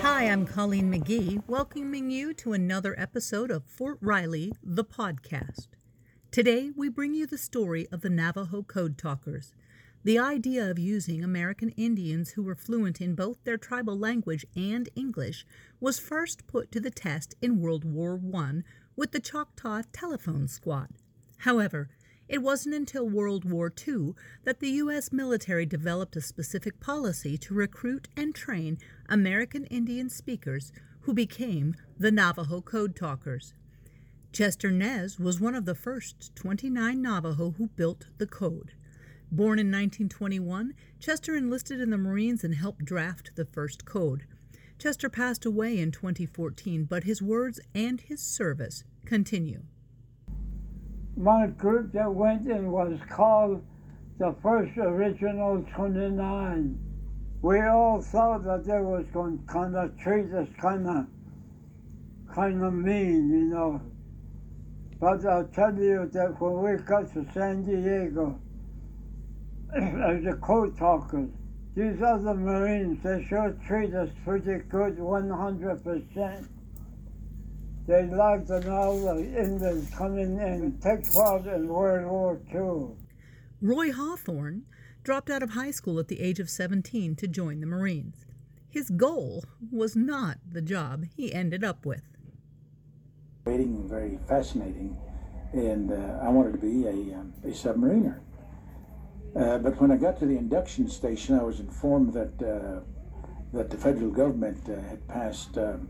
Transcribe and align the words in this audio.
Hi, 0.00 0.28
I'm 0.28 0.46
Colleen 0.46 0.92
McGee, 0.92 1.42
welcoming 1.48 2.12
you 2.12 2.32
to 2.34 2.52
another 2.52 2.94
episode 2.96 3.50
of 3.50 3.64
Fort 3.64 3.98
Riley, 4.00 4.52
the 4.62 4.84
podcast. 4.84 5.66
Today, 6.30 6.70
we 6.76 6.88
bring 6.88 7.14
you 7.14 7.26
the 7.26 7.36
story 7.36 7.88
of 7.90 8.02
the 8.02 8.10
Navajo 8.10 8.62
Code 8.62 8.96
Talkers. 8.96 9.52
The 10.04 10.20
idea 10.20 10.70
of 10.70 10.78
using 10.78 11.24
American 11.24 11.70
Indians 11.70 12.30
who 12.30 12.44
were 12.44 12.54
fluent 12.54 13.00
in 13.00 13.16
both 13.16 13.42
their 13.42 13.58
tribal 13.58 13.98
language 13.98 14.46
and 14.54 14.88
English 14.94 15.44
was 15.80 15.98
first 15.98 16.46
put 16.46 16.70
to 16.70 16.78
the 16.78 16.92
test 16.92 17.34
in 17.42 17.60
World 17.60 17.84
War 17.84 18.20
I 18.32 18.60
with 18.94 19.10
the 19.10 19.18
Choctaw 19.18 19.82
Telephone 19.92 20.46
Squad. 20.46 20.90
However, 21.38 21.88
it 22.30 22.42
wasn't 22.42 22.72
until 22.72 23.08
World 23.08 23.44
War 23.44 23.72
II 23.86 24.14
that 24.44 24.60
the 24.60 24.70
U.S. 24.70 25.10
military 25.12 25.66
developed 25.66 26.14
a 26.14 26.20
specific 26.20 26.78
policy 26.78 27.36
to 27.36 27.54
recruit 27.54 28.06
and 28.16 28.32
train 28.32 28.78
American 29.08 29.64
Indian 29.64 30.08
speakers 30.08 30.70
who 31.00 31.12
became 31.12 31.74
the 31.98 32.12
Navajo 32.12 32.60
Code 32.60 32.94
Talkers. 32.94 33.52
Chester 34.32 34.70
Nez 34.70 35.18
was 35.18 35.40
one 35.40 35.56
of 35.56 35.64
the 35.64 35.74
first 35.74 36.30
29 36.36 37.02
Navajo 37.02 37.50
who 37.58 37.66
built 37.74 38.06
the 38.18 38.28
code. 38.28 38.74
Born 39.32 39.58
in 39.58 39.66
1921, 39.66 40.74
Chester 41.00 41.34
enlisted 41.34 41.80
in 41.80 41.90
the 41.90 41.98
Marines 41.98 42.44
and 42.44 42.54
helped 42.54 42.84
draft 42.84 43.32
the 43.34 43.44
first 43.44 43.84
code. 43.84 44.22
Chester 44.78 45.08
passed 45.08 45.44
away 45.44 45.80
in 45.80 45.90
2014, 45.90 46.84
but 46.84 47.02
his 47.02 47.20
words 47.20 47.58
and 47.74 48.00
his 48.02 48.22
service 48.22 48.84
continue 49.04 49.64
my 51.20 51.46
group 51.46 51.92
that 51.92 52.12
went 52.12 52.48
in 52.48 52.70
was 52.70 52.98
called 53.10 53.62
the 54.18 54.34
first 54.42 54.76
original 54.78 55.62
29. 55.74 56.78
We 57.42 57.60
all 57.60 58.00
thought 58.00 58.44
that 58.44 58.64
they 58.64 58.80
was 58.80 59.04
going 59.12 59.38
to 59.38 59.44
kind 59.44 59.76
of 59.76 59.98
treat 59.98 60.32
us 60.32 60.48
kind 60.60 60.86
of, 60.88 61.06
kind 62.34 62.62
of 62.62 62.72
mean, 62.72 63.28
you 63.30 63.44
know. 63.54 63.82
But 64.98 65.24
I'll 65.26 65.48
tell 65.48 65.74
you 65.74 66.08
that 66.12 66.40
when 66.40 66.62
we 66.62 66.82
got 66.84 67.12
to 67.12 67.26
San 67.34 67.64
Diego, 67.64 68.38
as 69.74 70.24
the 70.24 70.38
code 70.42 70.76
talkers, 70.78 71.28
these 71.74 72.02
other 72.02 72.34
Marines, 72.34 73.02
they 73.02 73.24
sure 73.28 73.54
treat 73.66 73.94
us 73.94 74.08
pretty 74.24 74.58
good, 74.68 74.98
100%. 74.98 76.48
They 77.86 78.06
like 78.06 78.46
to 78.46 78.60
know 78.60 79.14
the 79.16 79.24
Indians 79.24 79.90
coming 79.94 80.38
in 80.38 80.78
take 80.82 81.12
part 81.12 81.46
in 81.46 81.66
World 81.66 82.06
War 82.06 82.40
II. 82.54 82.96
Roy 83.60 83.92
Hawthorne 83.92 84.62
dropped 85.02 85.30
out 85.30 85.42
of 85.42 85.50
high 85.50 85.70
school 85.70 85.98
at 85.98 86.08
the 86.08 86.20
age 86.20 86.38
of 86.38 86.50
17 86.50 87.16
to 87.16 87.26
join 87.26 87.60
the 87.60 87.66
Marines. 87.66 88.26
His 88.68 88.90
goal 88.90 89.44
was 89.72 89.96
not 89.96 90.38
the 90.48 90.62
job 90.62 91.06
he 91.16 91.32
ended 91.32 91.64
up 91.64 91.84
with. 91.84 92.02
Waiting 93.44 93.88
very 93.88 94.18
fascinating, 94.28 94.96
and 95.52 95.90
uh, 95.90 96.20
I 96.22 96.28
wanted 96.28 96.52
to 96.52 96.58
be 96.58 96.86
a, 96.86 97.16
um, 97.18 97.32
a 97.42 97.48
submariner. 97.48 98.20
Uh, 99.34 99.58
but 99.58 99.80
when 99.80 99.90
I 99.90 99.96
got 99.96 100.18
to 100.20 100.26
the 100.26 100.36
induction 100.36 100.88
station, 100.88 101.38
I 101.38 101.42
was 101.42 101.60
informed 101.60 102.12
that 102.12 102.42
uh, 102.42 102.80
that 103.52 103.70
the 103.70 103.76
federal 103.76 104.10
government 104.10 104.58
uh, 104.68 104.80
had 104.88 105.06
passed 105.08 105.58
um, 105.58 105.88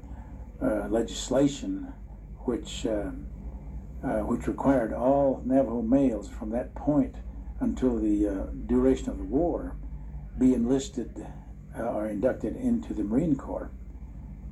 uh, 0.63 0.87
legislation 0.89 1.93
which 2.41 2.87
uh, 2.87 3.11
uh, 4.03 4.21
which 4.21 4.47
required 4.47 4.93
all 4.93 5.43
Navajo 5.45 5.83
males 5.83 6.29
from 6.29 6.51
that 6.51 6.75
point 6.75 7.15
until 7.61 7.99
the 7.99 8.29
uh, 8.29 8.33
duration 8.67 9.09
of 9.09 9.19
the 9.19 9.25
war 9.25 9.77
be 10.39 10.55
enlisted 10.55 11.27
uh, 11.79 11.83
or 11.83 12.09
inducted 12.09 12.57
into 12.57 12.95
the 12.95 13.05
Marine 13.05 13.37
Corps, 13.37 13.71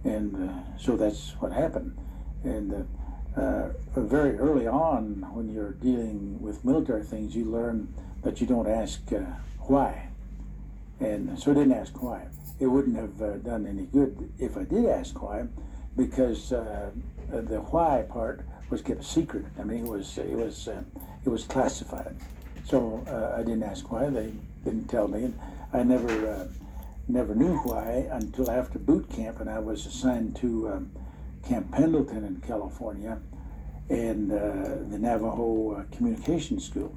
and 0.04 0.64
so 0.78 0.96
that's 0.96 1.30
what 1.40 1.52
happened. 1.52 1.98
And 2.44 2.86
very 3.96 4.38
early 4.38 4.66
on, 4.66 5.26
when 5.32 5.48
you're 5.48 5.72
dealing 5.72 6.40
with 6.40 6.64
military 6.64 7.04
things, 7.04 7.34
you 7.34 7.44
learn 7.46 7.92
that 8.22 8.40
you 8.40 8.46
don't 8.46 8.68
ask 8.68 9.00
why, 9.60 10.08
and 11.00 11.38
so 11.38 11.50
I 11.50 11.54
didn't 11.54 11.72
ask 11.72 12.02
why. 12.02 12.28
It 12.60 12.66
wouldn't 12.66 12.96
have 12.96 13.44
done 13.44 13.66
any 13.66 13.84
good 13.84 14.32
if 14.38 14.56
I 14.56 14.64
did 14.64 14.86
ask 14.86 15.20
why 15.22 15.46
because 15.98 16.52
uh, 16.52 16.90
the 17.28 17.60
why 17.60 18.06
part 18.08 18.40
was 18.70 18.80
kept 18.80 19.04
secret. 19.04 19.44
I 19.58 19.64
mean, 19.64 19.84
it 19.84 19.90
was 19.90 20.16
it 20.16 20.30
was 20.30 20.68
uh, 20.68 20.82
it 21.26 21.28
was 21.28 21.44
classified. 21.44 22.16
So 22.64 23.04
uh, 23.08 23.38
I 23.38 23.42
didn't 23.42 23.64
ask 23.64 23.90
why. 23.90 24.08
They 24.08 24.32
didn't 24.64 24.88
tell 24.88 25.08
me, 25.08 25.24
and 25.24 25.38
I 25.72 25.82
never 25.82 26.28
uh, 26.28 26.46
never 27.08 27.34
knew 27.34 27.56
why 27.58 28.08
until 28.12 28.50
after 28.50 28.78
boot 28.78 29.10
camp, 29.10 29.40
and 29.40 29.50
I 29.50 29.58
was 29.58 29.84
assigned 29.84 30.36
to 30.36 30.68
um, 30.68 30.90
Camp 31.46 31.70
Pendleton 31.72 32.24
in 32.24 32.40
California, 32.46 33.18
and 33.90 34.32
uh, 34.32 34.36
the 34.88 34.98
Navajo 34.98 35.72
uh, 35.72 35.96
Communication 35.96 36.60
School. 36.60 36.96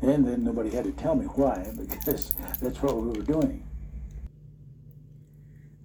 And 0.00 0.26
then 0.26 0.44
nobody 0.44 0.70
had 0.70 0.84
to 0.84 0.92
tell 0.92 1.14
me 1.14 1.26
why 1.26 1.72
because 1.78 2.34
that's 2.60 2.82
what 2.82 2.96
we 2.96 3.08
were 3.08 3.24
doing. 3.24 3.64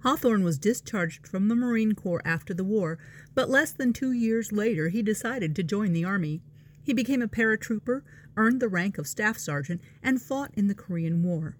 Hawthorne 0.02 0.42
was 0.42 0.58
discharged 0.58 1.26
from 1.26 1.48
the 1.48 1.54
Marine 1.54 1.94
Corps 1.94 2.22
after 2.24 2.54
the 2.54 2.64
war, 2.64 2.98
but 3.34 3.50
less 3.50 3.72
than 3.72 3.92
two 3.92 4.12
years 4.12 4.50
later 4.50 4.88
he 4.88 5.02
decided 5.02 5.54
to 5.56 5.62
join 5.62 5.92
the 5.92 6.04
Army. 6.04 6.42
He 6.82 6.94
became 6.94 7.20
a 7.20 7.28
paratrooper, 7.28 8.02
earned 8.36 8.60
the 8.60 8.68
rank 8.68 8.96
of 8.96 9.06
staff 9.06 9.36
sergeant, 9.36 9.82
and 10.02 10.20
fought 10.20 10.52
in 10.54 10.68
the 10.68 10.74
Korean 10.74 11.22
War. 11.22 11.56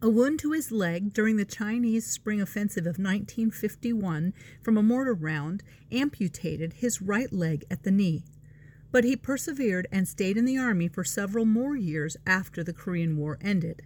A 0.00 0.08
wound 0.08 0.38
to 0.38 0.52
his 0.52 0.70
leg 0.70 1.12
during 1.12 1.36
the 1.36 1.44
Chinese 1.44 2.06
Spring 2.06 2.40
Offensive 2.40 2.84
of 2.84 2.98
1951 2.98 4.32
from 4.62 4.78
a 4.78 4.82
mortar 4.82 5.12
round 5.12 5.62
amputated 5.92 6.74
his 6.74 7.02
right 7.02 7.30
leg 7.32 7.64
at 7.70 7.82
the 7.82 7.90
knee. 7.90 8.24
But 8.92 9.04
he 9.04 9.14
persevered 9.16 9.86
and 9.92 10.08
stayed 10.08 10.36
in 10.36 10.46
the 10.46 10.56
Army 10.56 10.88
for 10.88 11.04
several 11.04 11.44
more 11.44 11.76
years 11.76 12.16
after 12.26 12.64
the 12.64 12.72
Korean 12.72 13.16
War 13.16 13.36
ended. 13.42 13.82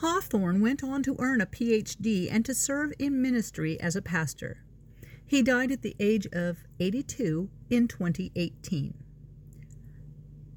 Hawthorne 0.00 0.62
went 0.62 0.82
on 0.82 1.02
to 1.02 1.14
earn 1.18 1.42
a 1.42 1.46
PhD 1.46 2.26
and 2.32 2.42
to 2.46 2.54
serve 2.54 2.94
in 2.98 3.20
ministry 3.20 3.78
as 3.78 3.94
a 3.94 4.00
pastor. 4.00 4.64
He 5.26 5.42
died 5.42 5.70
at 5.70 5.82
the 5.82 5.94
age 6.00 6.26
of 6.32 6.64
82 6.78 7.50
in 7.68 7.86
2018. 7.86 8.94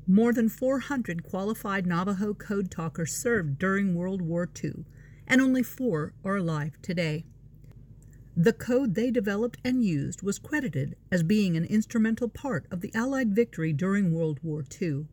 More 0.07 0.31
than 0.31 0.47
400 0.47 1.23
qualified 1.23 1.85
Navajo 1.85 2.33
code 2.33 2.71
talkers 2.71 3.13
served 3.13 3.59
during 3.59 3.95
World 3.95 4.21
War 4.21 4.49
II, 4.63 4.85
and 5.27 5.41
only 5.41 5.61
four 5.61 6.13
are 6.23 6.37
alive 6.37 6.81
today. 6.81 7.25
The 8.37 8.53
code 8.53 8.95
they 8.95 9.11
developed 9.11 9.57
and 9.65 9.83
used 9.83 10.21
was 10.21 10.39
credited 10.39 10.95
as 11.11 11.21
being 11.21 11.57
an 11.57 11.65
instrumental 11.65 12.29
part 12.29 12.65
of 12.71 12.79
the 12.79 12.95
Allied 12.95 13.35
victory 13.35 13.73
during 13.73 14.13
World 14.13 14.39
War 14.41 14.63
II. 14.81 15.07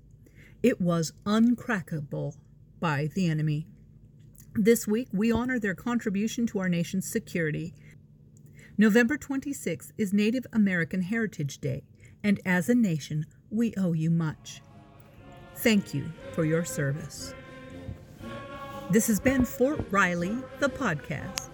It 0.63 0.81
was 0.81 1.15
uncrackable 1.27 2.37
by 2.79 3.09
the 3.13 3.29
enemy. 3.29 3.67
This 4.55 4.87
week, 4.87 5.07
we 5.13 5.31
honor 5.31 5.61
their 5.61 5.77
contribution 5.77 6.45
to 6.49 6.59
our 6.59 6.69
nation's 6.69 7.09
security. 7.09 7.73
November 8.77 9.17
26th 9.17 9.93
is 9.97 10.13
Native 10.13 10.45
American 10.53 11.03
Heritage 11.03 11.59
Day, 11.59 11.85
and 12.25 12.41
as 12.45 12.69
a 12.69 12.75
nation, 12.75 13.27
we 13.51 13.73
owe 13.77 13.93
you 13.93 14.11
much. 14.11 14.61
Thank 15.55 15.95
you 15.95 16.13
for 16.33 16.45
your 16.45 16.65
service. 16.65 17.33
This 18.91 19.07
has 19.07 19.21
been 19.21 19.45
Fort 19.45 19.87
Riley, 19.93 20.37
the 20.59 20.69
podcast. 20.69 21.49